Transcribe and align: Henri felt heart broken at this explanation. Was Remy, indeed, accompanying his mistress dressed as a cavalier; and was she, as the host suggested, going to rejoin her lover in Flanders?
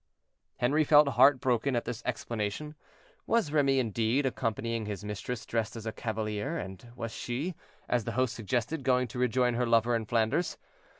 Henri 0.57 0.83
felt 0.83 1.09
heart 1.09 1.39
broken 1.39 1.75
at 1.75 1.85
this 1.85 2.01
explanation. 2.07 2.73
Was 3.27 3.51
Remy, 3.51 3.77
indeed, 3.77 4.25
accompanying 4.25 4.87
his 4.87 5.05
mistress 5.05 5.45
dressed 5.45 5.75
as 5.75 5.85
a 5.85 5.91
cavalier; 5.91 6.57
and 6.57 6.91
was 6.95 7.11
she, 7.11 7.53
as 7.87 8.03
the 8.03 8.13
host 8.13 8.33
suggested, 8.33 8.81
going 8.81 9.07
to 9.09 9.19
rejoin 9.19 9.53
her 9.53 9.67
lover 9.67 9.93
in 9.95 10.05
Flanders? 10.07 10.57